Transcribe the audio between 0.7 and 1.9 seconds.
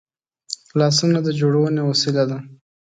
لاسونه د جوړونې